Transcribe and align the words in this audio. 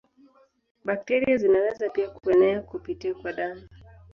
Bakteria 0.83 1.35
zinaweza 1.37 1.89
pia 1.89 2.09
kuenea 2.09 2.61
kupitia 2.61 3.13
kwa 3.13 3.33
damu. 3.33 3.61